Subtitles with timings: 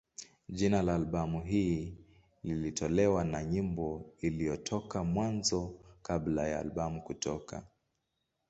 [0.49, 1.97] Jina la albamu hii
[2.43, 7.63] lilitokana na nyimbo iliyotoka Mwanzo kabla ya albamu kutoka.